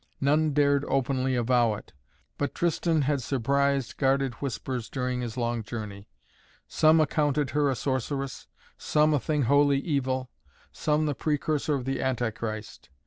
[0.19, 1.93] None dared openly avow it,
[2.39, 6.07] but Tristan had surprised guarded whispers during his long journey.
[6.67, 8.47] Some accounted her a sorceress,
[8.79, 10.31] some a thing wholly evil,
[10.71, 12.89] some the precursor of the Anti Christ.